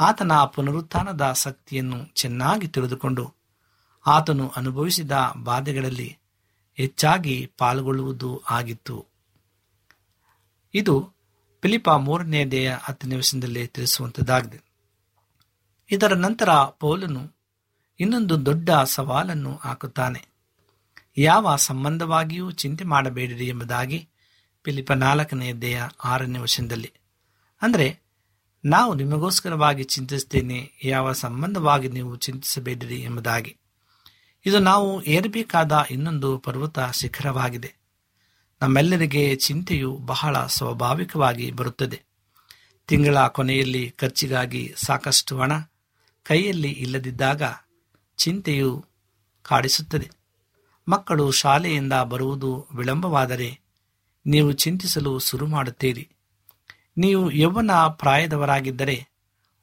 ಆತನ 0.00 0.32
ಪುನರುತ್ಥಾನದ 0.44 1.32
ಶಕ್ತಿಯನ್ನು 1.32 2.06
ಚೆನ್ನಾಗಿ 2.06 2.68
ತಿಳಿದುಕೊಂಡು 2.68 3.34
ಆತನು 4.06 4.48
ಅನುಭವಿಸಿದ 4.48 5.10
ಬಾಧೆಗಳಲ್ಲಿ 5.36 6.18
ಹೆಚ್ಚಾಗಿ 6.76 7.52
ಪಾಲ್ಗೊಳ್ಳುವುದು 7.58 8.42
ಆಗಿತ್ತು. 8.50 9.06
ಇದು 10.74 11.12
ಫಿಲಿಪ 11.62 11.90
ಮೂರನೇ 11.90 12.44
ದೇಹ 12.44 12.78
ಹತ್ತನೇ 12.82 13.16
ವರ್ಷದಲ್ಲಿ 13.16 13.66
ತಿಳಿಸುವಂಥದ್ದಾಗಿದೆ 13.66 14.69
ಇದರ 15.90 16.14
ನಂತರ 16.14 16.48
ಪೌಲನು 16.54 17.36
ಇನ್ನೊಂದು 18.00 18.46
ದೊಡ್ಡ 18.46 18.70
ಸವಾಲನ್ನು 18.70 19.56
ಹಾಕುತ್ತಾನೆ. 19.56 20.28
ಯಾವ 21.18 21.56
ಸಂಬಂಧವಾಗಿಯೂ 21.56 22.50
ಚಿಂತೆ 22.50 22.84
ಮಾಡಬೇಡಿರಿ 22.84 23.46
ಎಂಬುದಾಗಿ 23.48 24.08
ಪಿಲಿಪ 24.62 24.92
ನಾಲ್ಕನೇ 24.92 25.52
ದೇಹ 25.52 25.84
ಆರನೇ 26.04 26.38
ವಶದಲ್ಲಿ 26.38 26.92
ಅಂದರೆ, 27.62 28.00
ನಾವು 28.64 28.94
ನಿಮಗೋಸ್ಕರವಾಗಿ 28.94 29.84
ಚಿಂತಿಸ್ತೇನೆ 29.84 30.72
ಯಾವ 30.84 31.12
ಸಂಬಂಧವಾಗಿ 31.12 31.88
ನೀವು 31.88 32.16
ಚಿಂತಿಸಬೇಡಿರಿ 32.16 33.00
ಎಂಬುದಾಗಿ. 33.00 33.56
ಇದು 34.46 34.58
ನಾವು 34.58 35.02
ಏರಬೇಕಾದ 35.02 35.84
ಇನ್ನೊಂದು 35.90 36.38
ಪರ್ವತ 36.38 36.78
ಶಿಖರವಾಗಿದೆ. 36.78 37.74
ನಮ್ಮೆಲ್ಲರಿಗೆ 38.62 39.36
ಚಿಂತೆಯು 39.36 39.96
ಬಹಳ 39.96 40.46
ಸ್ವಾಭಾವಿಕವಾಗಿ 40.46 41.50
ಬರುತ್ತದೆ. 41.50 42.02
ತಿಂಗಳ 42.86 43.26
ಕೊನೆಯಲ್ಲಿ 43.26 43.90
ಖರ್ಚಿಗಾಗಿ 43.90 44.74
ಸಾಕಷ್ಟು 44.76 45.38
ಹಣ 45.38 45.52
ಕೈಯಲ್ಲಿ 46.30 46.70
ಇಲ್ಲದಿದ್ದಾಗ 46.70 47.42
ಚಿಂತೆಯು 48.16 48.84
ಕಾಡಿಸುತ್ತದೆ. 49.42 50.10
ಮಕ್ಕಳು 50.88 51.30
ಶಾಲೆಯಿಂದ 51.30 51.92
ಬರುವುದು 51.92 52.66
ವಿಳಂಬವಾದರೆ 52.74 53.60
ನೀವು 54.26 54.52
ಚಿಂತಿಸಲು 54.52 55.18
ಶುರು 55.18 55.46
ಮಾಡುತ್ತೀರಿ. 55.46 56.08
ನೀವು 56.96 57.30
ಯೌವನ 57.30 57.70
ಪ್ರಾಯದವರಾಗಿದ್ದರೆ 57.88 59.08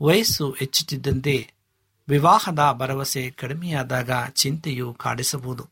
ವಯಸ್ಸು 0.01 0.51
ಹೆಚ್ಚುತ್ತಿದ್ದಂತೆ 0.51 1.53
ವಿವಾಹದ 2.09 2.59
ಭರವಸೆ 2.73 3.31
ಕಡಿಮೆಯಾದಾಗ 3.31 4.09
ಚಿಂತೆಯು 4.33 4.93
ಕಾಡಿಸಬಹುದು. 4.93 5.69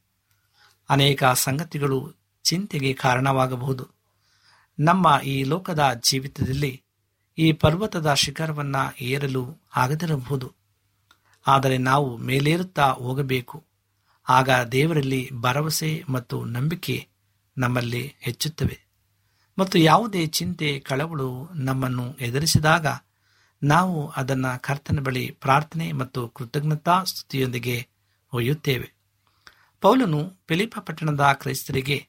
ಅನೇಕ 0.89 1.23
ಸಂಗತಿಗಳು 1.23 2.13
ಚಿಂತೆಗೆ 2.43 2.93
ಕಾರಣವಾಗಬಹುದು. 2.93 3.87
ನಮ್ಮ 4.79 5.19
ಈ 5.23 5.43
ಲೋಕದ 5.43 6.01
ಜೀವಿತದಲ್ಲಿ 6.03 6.83
ಈ 7.37 7.51
ಪರ್ವತದ 7.51 8.13
ಶಿಖರವನ್ನು 8.13 9.03
ಏರಲು 9.03 9.57
ಆಗದಿರಬಹುದು. 9.75 10.64
ಆದರೆ 11.47 11.77
ನಾವು 11.77 12.17
ಮೇಲೇರುತ್ತಾ 12.17 12.91
ಹೋಗಬೇಕು. 12.91 13.63
ಆಗ 14.29 14.49
ದೇವರಲ್ಲಿ 14.71 15.29
ಭರವಸೆ 15.33 16.03
ಮತ್ತು 16.09 16.45
ನಂಬಿಕೆ 16.45 17.07
ನಮ್ಮಲ್ಲಿ 17.57 18.15
ಹೆಚ್ಚುತ್ತವೆ. 18.19 18.79
ಮತ್ತು 19.57 19.79
ಯಾವುದೇ 19.79 20.25
ಚಿಂತೆ, 20.25 20.79
ಕಳವಳು 20.79 21.49
ನಮ್ಮನ್ನು 21.53 22.13
ಎದುರಿಸಿದಾಗ 22.13 22.85
ನಾವು 23.63 24.07
ಅದನ್ನು 24.07 24.61
ಕರ್ತನ 24.61 24.99
ಬಳಿ 24.99 25.31
ಪ್ರಾರ್ಥನೆ 25.31 25.91
ಮತ್ತು 25.91 26.27
ಕೃತಜ್ಞತಾ 26.27 27.03
ಸ್ತುತಿಯೊಂದಿಗೆ 27.03 27.87
ಒಯ್ಯುತ್ತೇವೆ. 28.33 28.93
ಪೌಲನು 29.81 30.31
ಫಿಲಿಪ 30.47 30.79
ಪಟ್ಟಣದ 30.79 31.21
ಕ್ರೈಸ್ತರಿಗೆ 31.33 32.07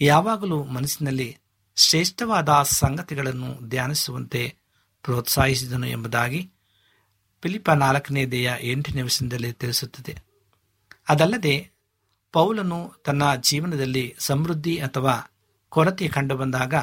ಯಾವಾಗಲೂ 0.00 0.64
ಮನಸ್ಸಿನಲ್ಲಿ 0.64 1.38
ಶ್ರೇಷ್ಠವಾದ 1.76 2.48
ಸಂಗತಿಗಳನ್ನು 2.62 3.68
ಧ್ಯಾನಿಸುವಂತೆ 3.68 4.56
ಪ್ರೋತ್ಸಾಹಿಸಿದನು 5.02 5.86
ಎಂಬುದಾಗಿ 5.86 6.50
ಫಿಲಿಪ 7.42 7.70
ನಾಲ್ಕನೇ 7.70 8.26
ದೇಹ 8.26 8.52
ಎಂಟನೇ 8.60 9.02
ವಿಷಯದಲ್ಲಿ 9.02 9.52
ತಿಳಿಸುತ್ತದೆ. 9.52 10.16
ಅದಲ್ಲದೆ, 11.08 11.70
ಪೌಲನು 12.32 12.92
ತನ್ನ 13.04 13.34
ಜೀವನದಲ್ಲಿ 13.34 14.14
ಸಮೃದ್ಧಿ 14.18 14.78
ಅಥವಾ 14.78 15.32
ಕೊರತೆ 15.68 16.08
ಕಂಡುಬಂದಾಗ 16.08 16.74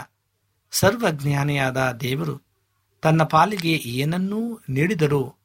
ಸರ್ವಜ್ಞಾನಿಯಾದ 0.72 1.98
ದೇವರು 2.02 2.42
ತನ್ನ 3.02 3.24
ಪಾಲಿಗೆ 3.24 3.72
ಏನನ್ನೂ 3.72 4.62
ನೀಡಿದರೂ 4.70 5.36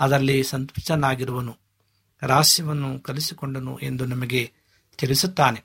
ಅದರಲ್ಲಿ 0.00 0.42
ಸಂತುಷ್ಟನಾಗಿರುವನು, 0.42 1.56
ರಹಸ್ಯವನ್ನು 2.22 3.00
ಕಲಿಸಿಕೊಂಡನು 3.00 3.78
ಎಂದು 3.78 4.06
ನಮಗೆ 4.06 4.52
ತಿಳಿಸುತ್ತಾನೆ. 4.98 5.64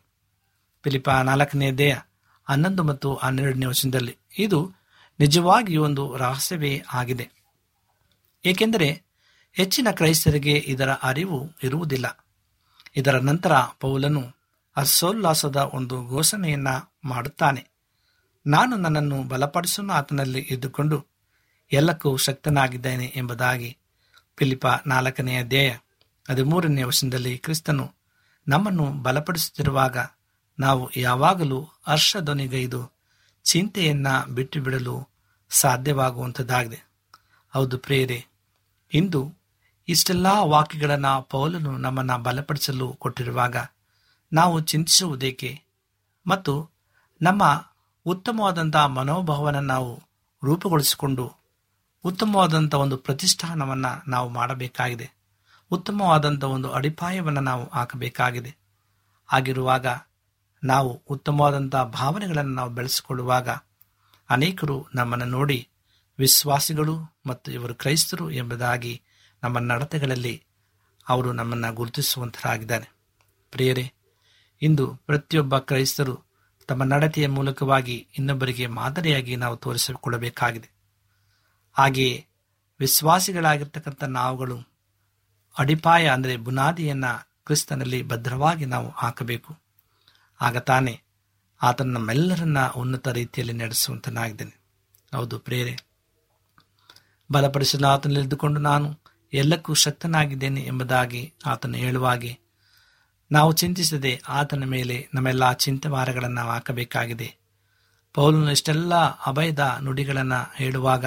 ಫಿಲಿಪ 0.83 1.09
ನಾಲ್ಕನೇ 1.09 1.71
ದೇಹ 1.71 2.01
ಹನ್ನೊಂದು 2.49 2.83
ಮತ್ತು 2.83 3.15
ಹನ್ನೆರಡನೇ 3.15 3.65
ವರ್ಷದಲ್ಲಿ 3.65 4.17
ಇದು 4.37 4.73
ನಿಜವಾಗಿಯೂ 5.19 5.83
ಒಂದು 5.83 6.17
ರಹಸ್ಯವೇ 6.17 6.83
ಆಗಿದೆ. 6.93 7.42
ಏಕೆಂದರೆ 8.45 9.03
ಹೆಚ್ಚಿನ 9.53 9.87
ಕ್ರೈಸ್ತರಿಗೆ 9.91 10.53
ಇದರ 10.53 10.89
ಅರಿವು 10.91 11.51
ಇರುವುದಿಲ್ಲ. 11.63 12.25
ಇದರ 12.95 13.17
ನಂತರ 13.17 13.51
ಪೌಲನು 13.79 14.23
ಅಸೋಲ್ಲಾಸದ 14.75 15.55
ಒಂದು 15.55 16.07
ಘೋಷಣೆಯನ್ನ 16.07 16.67
ಮಾಡುತ್ತಾನೆ. 17.03 17.67
ನಾನು 18.47 18.75
ನನ್ನನ್ನು 18.75 19.23
ಬಲಪಡಿಸಲು 19.23 19.91
ಆತನಲ್ಲಿ 19.93 20.39
ಇದ್ದುಕೊಂಡು 20.39 21.05
ಎಲ್ಲಕ್ಕೂ 21.71 22.17
ಶಕ್ತನಾಗಿದ್ದೇನೆ 22.17 23.13
ಎಂಬುದಾಗಿ 23.15 23.77
ಫಿಲಿಪ 24.37 24.65
ನಾಲ್ಕನೆಯ 24.87 25.43
ಧ್ಯೇಯ 25.43 25.77
ಹದಿಮೂರನೇ 26.29 26.83
ವರ್ಷದಲ್ಲಿ 26.83 27.37
ಕ್ರಿಸ್ತನು 27.37 27.93
ನಮ್ಮನ್ನು 28.47 28.83
ಬಲಪಡಿಸುತ್ತಿರುವಾಗ 28.83 29.97
ನಾವು 30.59 30.89
ಯಾವಾಗಲೂ 30.95 31.69
ಹರ್ಷಧ್ವನಿಗೈದು 31.87 32.91
ಚಿಂತೆಯನ್ನ 33.43 34.07
ಬಿಟ್ಟು 34.23 34.61
ಬಿಡಲು 34.61 35.09
ಸಾಧ್ಯವಾಗುವಂಥದ್ದಾಗಿದೆ. 35.49 36.87
ಹೌದು 37.53 37.77
ಪ್ರೇರೆ 37.77 38.25
ಇಂದು 38.93 39.33
ಇಷ್ಟೆಲ್ಲ 39.87 40.27
ವಾಕ್ಯಗಳನ್ನು 40.39 41.21
ಪೌಲನು 41.21 41.77
ನಮ್ಮನ್ನು 41.77 42.17
ಬಲಪಡಿಸಲು 42.17 42.93
ಕೊಟ್ಟಿರುವಾಗ 42.93 43.55
ನಾವು 44.33 44.59
ಚಿಂತಿಸುವುದೇಕೆ? 44.59 45.61
ಮತ್ತು 46.27 46.69
ನಮ್ಮ 47.21 47.65
ಉತ್ತಮವಾದಂಥ 48.05 48.75
ಮನೋಭಾವನ 48.75 49.59
ನಾವು 49.59 50.03
ರೂಪುಗೊಳಿಸಿಕೊಂಡು 50.43 51.33
ಉತ್ತಮವಾದಂಥ 52.03 52.73
ಒಂದು 52.73 52.97
ಪ್ರತಿಷ್ಠಾನವನ್ನು 52.97 54.09
ನಾವು 54.09 54.29
ಮಾಡಬೇಕಾಗಿದೆ. 54.29 55.11
ಉತ್ತಮವಾದಂಥ 55.71 56.43
ಒಂದು 56.43 56.71
ಅಡಿಪಾಯವನ್ನು 56.71 57.41
ನಾವು 57.41 57.69
ಹಾಕಬೇಕಾಗಿದೆ. 57.69 58.55
ಆಗಿರುವಾಗ 59.31 59.85
ನಾವು 60.63 61.01
ಉತ್ತಮವಾದಂಥ 61.09 61.75
ಭಾವನೆಗಳನ್ನು 61.75 62.53
ನಾವು 62.53 62.69
ಬೆಳೆಸಿಕೊಳ್ಳುವಾಗ 62.69 63.49
ಅನೇಕರು 64.29 64.87
ನಮ್ಮನ್ನು 64.95 65.25
ನೋಡಿ 65.25 65.67
ವಿಶ್ವಾಸಿಗಳು 66.19 67.12
ಮತ್ತು 67.25 67.51
ಇವರು 67.51 67.75
ಕ್ರೈಸ್ತರು 67.75 68.31
ಎಂಬುದಾಗಿ 68.31 69.01
ನಮ್ಮ 69.43 69.59
ನಡತೆಗಳಲ್ಲಿ 69.59 70.43
ಅವರು 71.09 71.33
ನಮ್ಮನ್ನು 71.33 71.73
ಗುರುತಿಸುವಂತರಾಗಿದ್ದಾರೆ. 71.73 72.93
ಪ್ರಿಯರೇ, 73.51 73.93
ಇಂದು 74.61 74.95
ಪ್ರತಿಯೊಬ್ಬ 74.95 75.57
ಕ್ರೈಸ್ತರು 75.57 76.23
ತಮ್ಮ 76.67 76.83
ನಡತೆಯ 76.83 77.27
ಮೂಲಕವಾಗಿ 77.27 78.07
ಇನ್ನೊಬ್ಬರಿಗೆ 78.17 78.67
ಮಾದರಿಯಾಗಿ 78.67 79.35
ನಾವು 79.35 79.57
ತೋರಿಸಿಕೊಳ್ಳಬೇಕಾಗಿದೆ. 79.57 80.69
ಹಾಗೆಯೇ 81.73 82.27
ವಿಶ್ವಾಸಿಗಳಾಗಿರ್ತಕ್ಕಂಥ 82.79 84.03
ನಾವುಗಳು 84.03 84.59
ಅಡಿಪಾಯ 85.59 86.07
ಅಂದರೆ 86.07 86.37
ಬುನಾದಿಯನ್ನು 86.37 87.27
ಕ್ರಿಸ್ತನಲ್ಲಿ 87.45 88.03
ಭದ್ರವಾಗಿ 88.03 88.65
ನಾವು 88.65 88.89
ಹಾಕಬೇಕು. 88.89 89.57
ಆಗ 90.41 90.57
ತಾನೇ 90.57 91.01
ಆತನ 91.61 91.91
ನಮ್ಮೆಲ್ಲರನ್ನ 91.91 92.67
ಉನ್ನತ 92.67 93.07
ರೀತಿಯಲ್ಲಿ 93.07 93.53
ನಡೆಸುವಂತನಾಗಿದ್ದೇನೆ. 93.53 94.61
ಹೌದು 95.15 95.39
ಪ್ರೇರೆ 95.39 95.92
ಬಲಪಡಿಸಲು 97.33 97.87
ಆತನಲ್ಲಿದ್ದುಕೊಂಡು 97.87 98.59
ನಾನು 98.59 98.87
ಎಲ್ಲಕ್ಕೂ 99.33 99.73
ಶಕ್ತನಾಗಿದ್ದೇನೆ 99.73 100.61
ಎಂಬುದಾಗಿ 100.61 101.21
ಆತನು 101.45 101.77
ಹೇಳುವಾಗೆ, 101.77 102.31
ನಾವು 103.31 103.51
ಚಿಂತಿಸದೆ 103.53 104.21
ಆತನ 104.29 104.63
ಮೇಲೆ 104.65 104.97
ನಮ್ಮೆಲ್ಲ 105.13 105.53
ಚಿಂತವಾರಗಳನ್ನು 105.53 106.35
ನಾವು 106.35 106.51
ಹಾಕಬೇಕಾಗಿದೆ. 106.51 107.29
ಪೌಲನು 108.15 108.51
ಇಷ್ಟೆಲ್ಲ 108.51 108.95
ಅಭಯದ 109.25 109.63
ನುಡಿಗಳನ್ನು 109.83 110.39
ಹೇಳುವಾಗ 110.55 111.05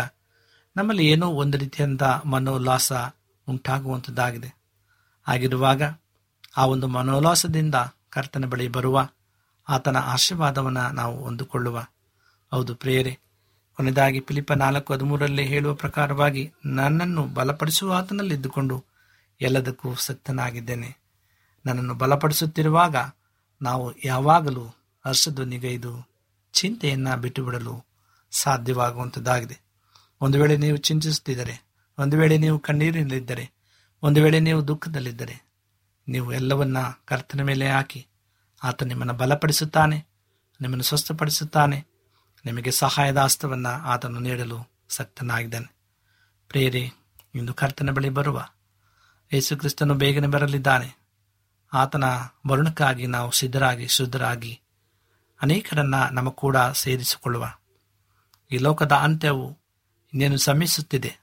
ನಮ್ಮಲ್ಲಿ 0.76 1.04
ಏನೋ 1.06 1.26
ಒಂದು 1.32 1.58
ರೀತಿಯಂಥ 1.58 2.02
ಮನೋಲ್ಲಾಸ 2.02 2.92
ಉಂಟಾಗುವಂಥದ್ದಾಗಿದೆ 3.48 4.50
ಆಗಿರುವಾಗ 5.26 5.82
ಆ 6.56 6.64
ಒಂದು 6.66 6.86
ಮನೋಲ್ಲಾಸದಿಂದ 6.86 7.74
ಕರ್ತನ 8.10 8.44
ಬಳಿ 8.44 8.66
ಬರುವ 8.68 8.96
ಆತನ 9.68 9.96
ಆಶೀರ್ವಾದವನ್ನು 9.96 10.84
ನಾವು 10.94 11.14
ಹೊಂದಿಕೊಳ್ಳುವ. 11.24 11.76
ಹೌದು 12.52 12.74
ಪ್ರೇಯರೆ 12.74 13.12
ಕೊನೆಯದಾಗಿ 13.76 14.20
ಫಿಲಿಪ 14.20 14.52
ನಾಲ್ಕು 14.52 14.92
ಹದಿಮೂರರಲ್ಲಿ 14.92 15.44
ಹೇಳುವ 15.44 15.74
ಪ್ರಕಾರವಾಗಿ, 15.74 16.52
ನನ್ನನ್ನು 16.66 17.26
ಬಲಪಡಿಸುವ 17.26 17.92
ಆತನಲ್ಲಿದ್ದುಕೊಂಡು 17.92 18.84
ಎಲ್ಲದಕ್ಕೂ 19.40 19.94
ಸಕ್ತನಾಗಿದ್ದೇನೆ. 19.94 20.96
ನನ್ನನ್ನು 21.66 21.94
ಬಲಪಡಿಸುತ್ತಿರುವಾಗ 21.94 22.96
ನಾವು 23.62 23.94
ಯಾವಾಗಲೂ 24.04 24.64
ಹರ್ಷಧ್ವನಿಗೈದು 25.06 25.92
ನಿಗೈದು 25.92 27.20
ಬಿಟ್ಟು 27.20 27.44
ಬಿಡಲು 27.44 27.84
ಸಾಧ್ಯವಾಗುವಂಥದ್ದಾಗಿದೆ 28.30 29.60
ಒಂದು 30.20 30.40
ವೇಳೆ 30.40 30.56
ನೀವು 30.56 30.76
ಚಿಂತಿಸುತ್ತಿದ್ದರೆ, 30.76 31.66
ಒಂದು 31.98 32.16
ವೇಳೆ 32.16 32.38
ನೀವು 32.38 32.58
ಕಣ್ಣೀರಿನಲ್ಲಿದ್ದರೆ, 32.58 33.52
ಒಂದು 34.02 34.22
ವೇಳೆ 34.22 34.40
ನೀವು 34.40 34.68
ದುಃಖದಲ್ಲಿದ್ದರೆ, 34.68 35.46
ನೀವು 36.08 36.32
ಎಲ್ಲವನ್ನ 36.32 36.76
ಕರ್ತನ 37.04 37.42
ಮೇಲೆ 37.42 37.70
ಹಾಕಿ 37.70 38.06
ಆತ 38.64 38.82
ನಿಮ್ಮನ್ನು 38.82 39.14
ಬಲಪಡಿಸುತ್ತಾನೆ, 39.14 39.96
ನಿಮ್ಮನ್ನು 40.60 40.84
ಸ್ವಸ್ಥಪಡಿಸುತ್ತಾನೆ 40.84 41.95
ನಿಮಗೆ 42.46 42.70
ಸಹಾಯದ 42.70 43.16
ಹಸ್ತವನ್ನು 43.16 43.68
ಆತನು 43.68 44.20
ನೀಡಲು 44.20 44.70
ಸಕ್ತನಾಗಿದ್ದಾನೆ. 44.88 45.76
ಪ್ರೇರಿ 46.48 46.92
ಇಂದು 47.34 47.54
ಕರ್ತನ 47.54 47.90
ಬಳಿ 47.90 48.08
ಬರುವ 48.08 48.48
ಯೇಸು 49.32 49.56
ಕ್ರಿಸ್ತನು 49.56 49.94
ಬೇಗನೆ 49.94 50.26
ಬರಲಿದ್ದಾನೆ. 50.26 50.98
ಆತನ 51.72 52.04
ಮರುಣಕ್ಕಾಗಿ 52.44 53.06
ನಾವು 53.06 53.30
ಸಿದ್ಧರಾಗಿ, 53.30 53.88
ಶುದ್ಧರಾಗಿ 53.88 54.60
ಅನೇಕರನ್ನ 55.42 55.94
ನಮ್ಮ 56.12 56.30
ಕೂಡ 56.30 56.56
ಸೇರಿಸಿಕೊಳ್ಳುವ. 56.56 57.52
ಈ 58.50 58.56
ಲೋಕದ 58.56 58.92
ಅಂತ್ಯವು 58.92 59.50
ಇನ್ನೇನು 60.12 60.38
ಸಮೀಸುತ್ತಿದೆ 60.38 61.16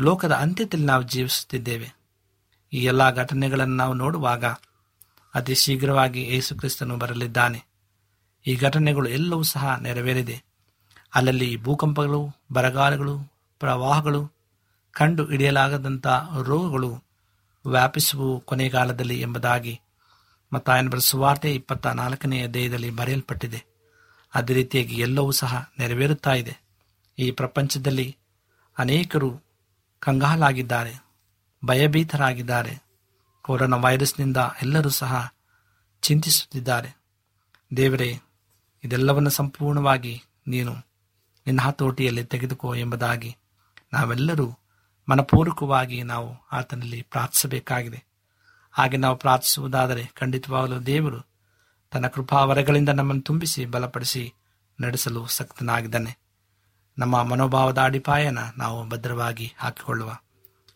ಲೋಕದ 0.00 0.32
ಅಂತ್ಯದಲ್ಲಿ 0.32 0.86
ನಾವು 0.86 1.02
ಜೀವಿಸುತ್ತಿದ್ದೇವೆ. 1.02 1.92
ಈ 2.72 2.84
ಎಲ್ಲ 2.84 3.10
ಘಟನೆಗಳನ್ನು 3.10 3.76
ನಾವು 3.76 3.94
ನೋಡುವಾಗ 3.94 4.44
ಅತಿ 5.34 5.54
ಶೀಘ್ರವಾಗಿ 5.54 6.22
ಯೇಸು 6.22 6.54
ಕ್ರಿಸ್ತನು 6.54 6.96
ಬರಲಿದ್ದಾನೆ. 6.96 7.73
ಈ 8.46 8.56
ಘಟನೆಗಳು 8.56 9.08
ಎಲ್ಲವೂ 9.08 9.42
ಸಹ 9.42 9.76
ನೆರವೇರಿದೆ. 9.76 10.44
ಅಲ್ಲಲ್ಲಿ 11.14 11.56
ಭೂಕಂಪಗಳು, 11.56 12.36
ಬರಗಾಲಗಳು, 12.52 13.18
ಪ್ರವಾಹಗಳು, 13.58 14.32
ಕಂಡು 14.92 15.24
ಹಿಡಿಯಲಾಗದಂಥ 15.24 16.06
ರೋಗಗಳು 16.42 17.04
ವ್ಯಾಪಿಸುವು 17.70 18.40
ಕೊನೆಗಾಲದಲ್ಲಿ 18.40 19.20
ಎಂಬುದಾಗಿ 19.20 19.80
ಮತ್ತಾಯನ 20.52 20.88
ಸುವಾರ್ತೆ 20.98 21.54
ಇಪ್ಪತ್ತ 21.54 21.86
ನಾಲ್ಕನೇ 21.86 22.42
ಅಧ್ಯಾಯದಲ್ಲಿ 22.42 22.90
ಬರೆಯಲ್ಪಟ್ಟಿದೆ. 22.90 23.64
ಅದೇ 24.34 24.54
ರೀತಿಯಾಗಿ 24.54 24.94
ಎಲ್ಲವೂ 24.94 25.30
ಸಹ 25.30 25.70
ನೆರವೇರುತ್ತಾ 25.78 26.32
ಇದೆ. 26.32 26.56
ಈ 27.18 27.30
ಪ್ರಪಂಚದಲ್ಲಿ 27.30 28.16
ಅನೇಕರು 28.78 29.40
ಕಂಗಾಲಾಗಿದ್ದಾರೆ, 30.00 31.04
ಭಯಭೀತರಾಗಿದ್ದಾರೆ. 31.64 32.82
ಕೊರೋನಾ 33.42 33.76
ವೈರಸ್ನಿಂದ 33.76 34.36
ಎಲ್ಲರೂ 34.62 34.88
ಸಹ 34.88 35.34
ಚಿಂತಿಸುತ್ತಿದ್ದಾರೆ. 36.02 36.96
ದೇವರೇ 37.76 38.20
ಇದೆಲ್ಲವನ್ನು 38.84 39.30
ಸಂಪೂರ್ಣವಾಗಿ 39.30 40.22
ನೀನು 40.46 40.74
ನಿನ್ನ 41.46 41.60
ಹತೋಟಿಯಲ್ಲಿ 41.60 42.24
ತೆಗೆದುಕೋ 42.24 42.74
ಎಂಬುದಾಗಿ 42.74 43.36
ನಾವೆಲ್ಲರೂ 43.92 44.58
ಮನಪೂರ್ವಕವಾಗಿ 45.10 46.02
ನಾವು 46.02 46.36
ಆತನಲ್ಲಿ 46.52 47.02
ಪ್ರಾರ್ಥಿಸಬೇಕಾಗಿದೆ. 47.02 48.04
ಹಾಗೆ 48.72 48.96
ನಾವು 48.96 49.16
ಪ್ರಾರ್ಥಿಸುವುದಾದರೆ 49.16 50.10
ಖಂಡಿತವಾಗಲೂ 50.14 50.80
ದೇವರು 50.80 51.20
ತನ್ನ 51.90 52.06
ಕೃಪಾವರಗಳಿಂದ 52.06 52.88
ನಮ್ಮನ್ನು 52.88 53.22
ತುಂಬಿಸಿ 53.22 53.66
ಬಲಪಡಿಸಿ 53.66 54.34
ನಡೆಸಲು 54.80 55.26
ಸಕ್ತನಾಗಿದ್ದಾನೆ. 55.26 56.18
ನಮ್ಮ 56.98 57.22
ಮನೋಭಾವದ 57.22 57.78
ಅಡಿಪಾಯನ 57.78 58.38
ನಾವು 58.56 58.88
ಭದ್ರವಾಗಿ 58.88 59.54
ಹಾಕಿಕೊಳ್ಳುವ. 59.58 60.16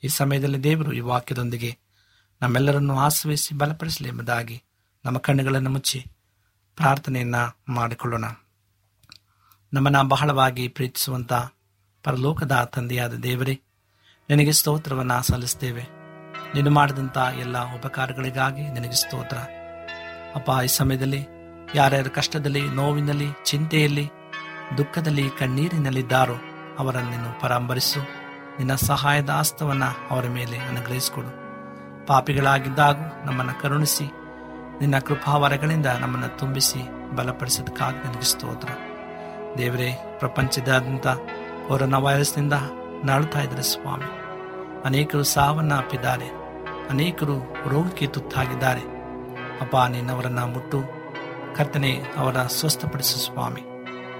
ಈ 0.05 0.09
ಸಮಯದಲ್ಲಿ 0.09 0.65
ದೇವರು 0.65 0.93
ಈ 0.93 1.01
ವಾಕ್ಯದೊಂದಿಗೆ 1.01 1.79
ನಮ್ಮೆಲ್ಲರನ್ನು 2.43 2.99
ಆಶ್ರಯಿಸಿ 2.99 3.55
ಬಲಪಡಿಸಲಿ 3.55 4.09
ಎಂಬುದಾಗಿ 4.09 4.63
ನಮ್ಮ 5.05 5.19
ಕಣ್ಣುಗಳನ್ನು 5.19 5.71
ಮುಚ್ಚಿ 5.71 6.07
ಪ್ರಾರ್ಥನೆಯನ್ನ 6.79 7.35
ಮಾಡಿಕೊಳ್ಳೋಣ. 7.69 8.25
ನಮ್ಮನ್ನ 9.73 10.03
ಬಹಳವಾಗಿ 10.03 10.69
ಪ್ರೀತಿಸುವಂತ 10.69 11.33
ಪರಲೋಕದ 12.05 12.71
ತಂದೆಯಾದ 12.75 13.15
ದೇವರೇ, 13.15 13.61
ನಿನಗೆ 14.29 14.53
ಸ್ತೋತ್ರವನ್ನ 14.53 15.21
ಸಲ್ಲಿಸ್ತೇವೆ. 15.21 15.83
ನೀನು 16.55 16.71
ಮಾಡಿದಂಥ 16.71 17.19
ಎಲ್ಲ 17.19 17.75
ಉಪಕಾರಗಳಿಗಾಗಿ 17.75 18.69
ನಿನಗೆ 18.69 18.93
ಸ್ತೋತ್ರ. 18.93 19.37
ಅಪ್ಪ, 20.35 20.51
ಈ 20.65 20.67
ಸಮಯದಲ್ಲಿ 20.67 21.27
ಯಾರ್ಯಾರ 21.75 22.07
ಕಷ್ಟದಲ್ಲಿ, 22.09 22.71
ನೋವಿನಲ್ಲಿ, 22.71 23.27
ಚಿಂತೆಯಲ್ಲಿ, 23.45 24.11
ದುಃಖದಲ್ಲಿ, 24.79 25.31
ಕಣ್ಣೀರಿನಲ್ಲಿದ್ದಾರೋ 25.31 26.35
ಅವರನ್ನು 26.79 27.11
ನೀನು 27.11 27.41
ಪರಾಂಬರಿಸು. 27.41 28.01
ನಿನ್ನ 28.59 28.75
ಸಹಾಯದ 28.75 29.31
ಆಸ್ತವನ್ನು 29.31 30.09
ಅವರ 30.09 30.27
ಮೇಲೆ 30.27 30.59
ಅನುಗ್ರಹಿಸಿಕೊಡು. 30.59 31.49
ಪಾಪಿಗಳಾಗಿದ್ದಾಗೂ 32.07 33.25
ನಮ್ಮನ್ನು 33.25 33.63
ಕರುಣಿಸಿ 33.63 34.18
ನಿನ್ನ 34.81 34.99
ಕೃಪಾವರಗಳಿಂದ 34.99 35.87
ನಮ್ಮನ್ನು 35.87 36.39
ತುಂಬಿಸಿ 36.39 37.15
ಬಲಪಡಿಸೋದಕ್ಕಾಗಿ 37.17 38.07
ನನಗೆ 38.07 38.23
ಸ್ತೋತ್ರ. 38.23 38.69
ದೇವರೇ, 39.59 40.17
ಪ್ರಪಂಚದಾದ್ಯಂತ 40.19 41.07
ಕೊರೋನಾ 41.69 41.99
ವೈರಸ್ನಿಂದ 41.99 42.53
ನಾಳುತ್ತಾ 43.05 43.41
ಇದ್ದಾರೆ 43.41 43.63
ಸ್ವಾಮಿ. 43.63 44.05
ಅನೇಕರು 44.85 45.23
ಸಾವನ್ನ 45.23 45.75
ಅಪ್ಪಿದ್ದಾರೆ 45.75 46.29
ಅನೇಕರು 46.91 47.55
ರೋಗಕ್ಕೆ 47.69 48.07
ತುತ್ತಾಗಿದ್ದಾರೆ. 48.07 48.81
ಅಪ್ಪ 49.61 49.77
ನಿನ್ನವರನ್ನ 49.89 50.39
ಮುಟ್ಟು 50.39 50.83
ಕರ್ತನೆ 51.57 52.03
ಅವರ 52.17 52.37
ಸ್ವಸ್ಥಪಡಿಸು 52.47 53.19
ಸ್ವಾಮಿ. 53.19 53.61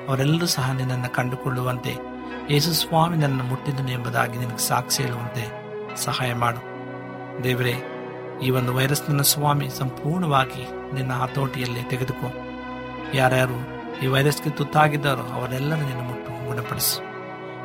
ಅವರೆಲ್ಲರೂ 0.09 0.47
ಸಹ 0.47 0.73
ನಿನ್ನನ್ನು 0.73 1.15
ಕಂಡುಕೊಳ್ಳುವಂತೆ, 1.15 1.97
ಯೇಸು 2.51 2.73
ಸ್ವಾಮಿ 2.73 3.17
ನನ್ನನ್ನು 3.17 3.45
ಮುಟ್ಟಿದ್ದನು 3.45 3.91
ಎಂಬುದಾಗಿ 3.91 4.39
ನಿನಗೆ 4.39 4.69
ಸಾಕ್ಷಿ 4.69 5.03
ಹೇಳುವಂತೆ 5.03 5.69
ಸಹಾಯ 5.97 6.35
ಮಾಡು. 6.35 6.79
ದೇವರೇ 7.45 7.98
ಈ 8.43 8.51
ಒಂದು 8.51 8.75
ವೈರಸ್ನನ್ನು 8.75 9.23
ಸ್ವಾಮಿ 9.23 9.71
ಸಂಪೂರ್ಣವಾಗಿ 9.71 10.95
ನಿನ್ನ 10.95 11.13
ಹತೋಟಿಯಲ್ಲಿ 11.13 11.83
ತೆಗೆದುಕೊ. 11.83 12.33
ಯಾರ್ಯಾರು 13.15 13.79
ಈ 14.03 14.07
ವೈರಸ್ಗೆ 14.07 14.51
ತುತ್ತಾಗಿದ್ದಾರೋ 14.51 15.23
ಅವರೆಲ್ಲರೂ 15.23 15.81
ನಿನ್ನ 15.81 16.01
ಮುಟ್ಟು 16.01 16.47
ಗುಣಪಡಿಸು. 16.47 17.01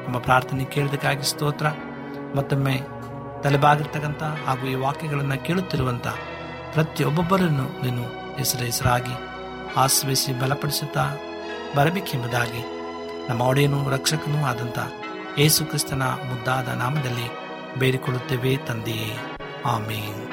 ನಮ್ಮ 0.06 0.20
ಪ್ರಾರ್ಥನೆ 0.20 0.66
ಕೇಳಿದಕ್ಕಾಗಿ 0.66 1.24
ಸ್ತೋತ್ರ. 1.24 1.66
ಮತ್ತೊಮ್ಮೆ 2.36 2.82
ತಲೆಬಾಗಿರ್ತಕ್ಕಂಥ 3.44 4.24
ಹಾಗೂ 4.24 4.68
ಈ 4.68 4.76
ವಾಕ್ಯಗಳನ್ನು 4.76 5.44
ಕೇಳುತ್ತಿರುವಂಥ 5.44 6.08
ಪ್ರತಿಯೊಬ್ಬೊಬ್ಬರನ್ನು 6.74 7.86
ನೀನು 7.86 8.36
ಹೆಸರು 8.38 8.64
ಹೆಸರಾಗಿ 8.64 9.14
ಆಶ್ರಯಿಸಿ 9.78 10.40
ಬಲಪಡಿಸುತ್ತಾ 10.40 11.12
ಬರಬೇಕೆಂಬುದಾಗಿ 11.76 12.66
ನಮ್ಮ 13.30 13.42
ಒಡೆಯನು 13.42 13.90
ರಕ್ಷಕನೂ 13.90 14.46
ಆದಂಥ 14.46 14.80
ಯೇಸು 15.40 15.66
ಕ್ರಿಸ್ತನ 15.66 16.04
ಮುದ್ದಾದ 16.04 16.68
ನಾಮದಲ್ಲಿ 16.68 17.30
ಬೇಡಿಕೊಳ್ಳುತ್ತೇವೆ 17.80 18.58
ತಂದೆಯೇ. 18.58 19.38
ಆಮೇನ್. 19.66 20.33